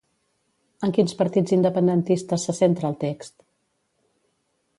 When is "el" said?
2.91-2.99